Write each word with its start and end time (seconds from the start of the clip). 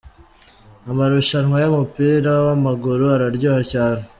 Amarushanwa 0.91 1.57
y'umupira 1.61 2.31
w'amaguru 2.45 3.03
araryoha 3.15 3.61
cyane. 3.71 4.01